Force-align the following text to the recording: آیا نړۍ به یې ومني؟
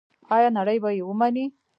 آیا 0.35 0.49
نړۍ 0.57 0.77
به 0.83 0.89
یې 0.95 1.03
ومني؟ 1.05 1.45